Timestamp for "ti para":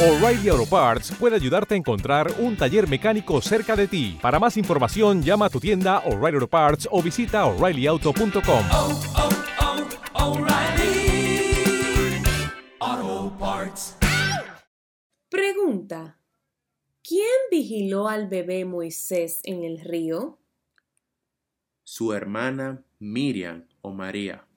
3.88-4.38